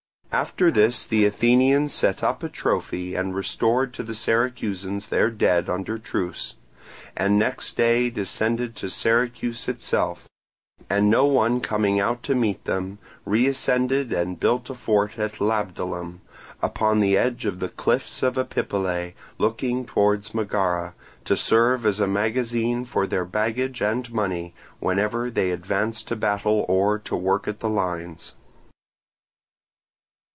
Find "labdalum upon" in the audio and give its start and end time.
15.41-17.01